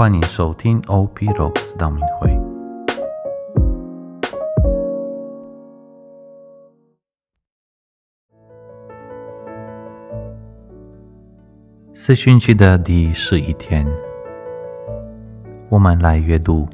[0.00, 2.34] 欢迎收听 OP Rocks 道明会。
[11.92, 13.86] 四旬期的第十一天，
[15.68, 16.66] 我们来阅读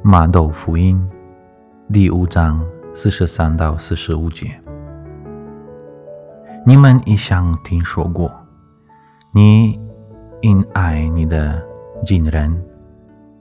[0.00, 1.04] 马窦福音
[1.92, 4.46] 第五章四十三到四十五节。
[6.64, 8.30] 你们一向听说过，
[9.34, 9.80] 你
[10.42, 11.60] 因爱你的
[12.04, 12.52] 近人，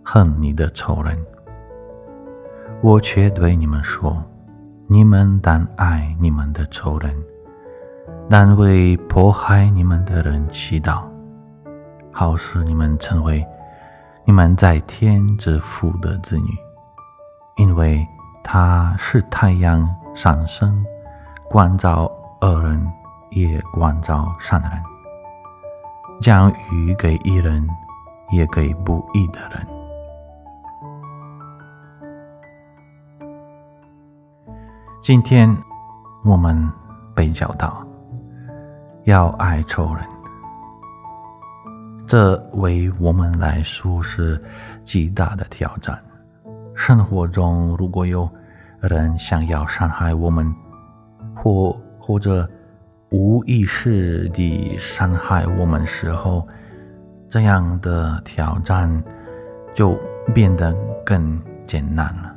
[0.03, 1.17] 恨你的仇人。
[2.81, 4.23] 我却对你们说：
[4.87, 7.15] 你们当爱你们的仇人，
[8.29, 11.03] 但为迫害你们的人祈祷，
[12.11, 13.45] 好使你们成为
[14.25, 16.49] 你们在天之父的子女，
[17.57, 18.05] 因为
[18.43, 20.85] 他是太阳上升，
[21.49, 22.91] 光照恶人。
[23.33, 24.71] 也关照善人，
[26.21, 27.65] 将雨给一人，
[28.31, 29.67] 也给不义的人。
[35.01, 35.55] 今天
[36.23, 36.71] 我们
[37.15, 37.85] 被教导
[39.05, 40.05] 要爱仇人，
[42.05, 44.41] 这为我们来说是
[44.85, 45.99] 极大的挑战。
[46.75, 48.29] 生活中如果有
[48.79, 50.53] 人想要伤害我们，
[51.35, 52.47] 或或者，
[53.09, 56.47] 无意识地伤害我们时候，
[57.31, 58.91] 这样的挑战
[59.73, 59.97] 就
[60.33, 62.35] 变得更艰难了。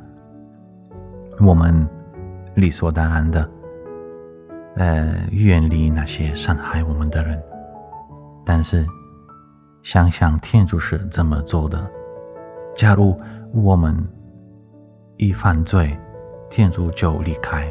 [1.41, 1.85] 我们
[2.55, 3.49] 理所当然的，
[4.77, 7.43] 呃，远离那些伤害我们的人。
[8.45, 8.87] 但是，
[9.83, 11.85] 想想天主是怎么做的。
[12.73, 13.19] 假如
[13.53, 14.01] 我们
[15.17, 15.99] 一犯罪，
[16.49, 17.69] 天主就离开。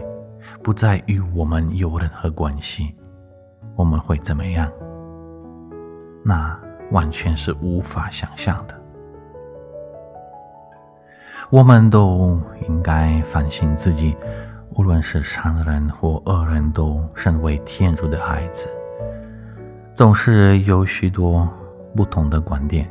[0.63, 2.95] 不再与我们有任何关系，
[3.77, 4.71] 我们会怎么样？
[6.23, 6.59] 那
[6.91, 8.75] 完全是无法想象的。
[11.51, 14.17] 我们都应该反省自己，
[14.75, 18.69] 无论是善人或恶人，都身为天主的孩子，
[19.95, 21.49] 总是有许多
[21.95, 22.89] 不同的观点，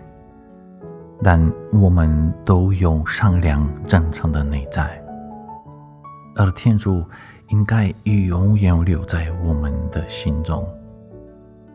[1.22, 5.02] 但我们都有善良真诚的内在，
[6.36, 7.04] 而天主。
[7.50, 10.68] 应该永远留在我们的心中，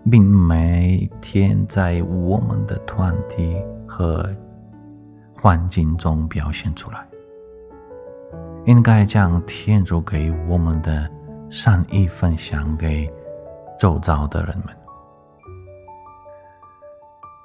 [0.08, 4.28] 并每天在我们的团体和
[5.34, 7.06] 环境中表现出来。
[8.64, 11.08] 应该将天主给我们的
[11.48, 13.10] 善意分享给
[13.78, 14.66] 周遭的人们。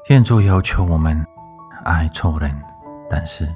[0.06, 1.25] 天主要求我们
[1.84, 2.53] 爱仇人，
[3.09, 3.47] 但是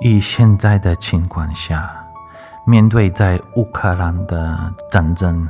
[0.00, 1.98] 以现在的情况下。
[2.64, 5.48] 面对在乌克兰的战争，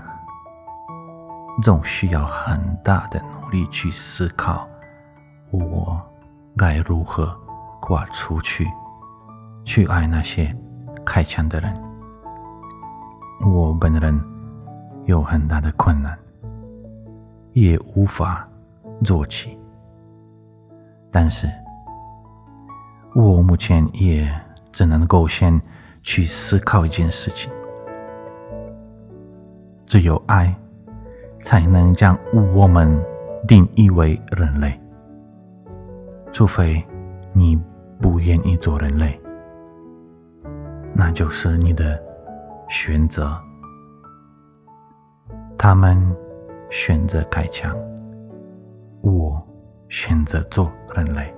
[1.62, 4.68] 总需要很大的努力去思考，
[5.50, 5.98] 我
[6.56, 7.34] 该如何
[7.80, 8.68] 跨出去，
[9.64, 10.54] 去爱那些
[11.04, 11.74] 开枪的人。
[13.46, 14.20] 我本人
[15.06, 16.18] 有很大的困难，
[17.52, 18.46] 也无法
[19.04, 19.56] 做起。
[21.10, 21.48] 但是，
[23.14, 24.30] 我目前也
[24.72, 25.58] 只能够先。
[26.04, 27.48] 去思考一件事情，
[29.86, 30.52] 只有爱
[31.42, 32.16] 才能将
[32.54, 32.98] 我们
[33.46, 34.80] 定义为人类。
[36.32, 36.82] 除非
[37.34, 37.60] 你
[38.00, 39.20] 不愿意做人类，
[40.94, 42.02] 那就是你的
[42.68, 43.36] 选择。
[45.58, 46.00] 他们
[46.70, 47.76] 选择开枪，
[49.02, 49.40] 我
[49.88, 51.32] 选择做人类。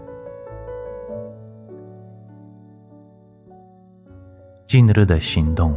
[4.66, 5.76] 今日的行动，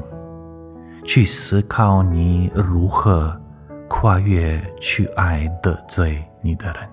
[1.03, 3.35] 去思考你如何
[3.89, 6.89] 跨越去爱得罪你的人。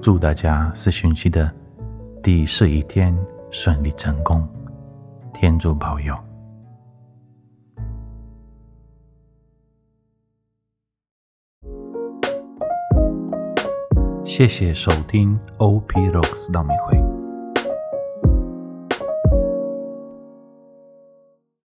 [0.00, 1.50] 祝大家四旬期的
[2.22, 3.16] 第十一天
[3.50, 4.48] 顺利成功，
[5.32, 6.16] 天主保佑。
[14.24, 17.11] 谢谢收听 OP Rocks 道明会。